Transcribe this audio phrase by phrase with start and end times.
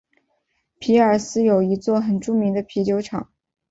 [0.79, 3.31] 皮尔斯有一座很著名的啤酒厂。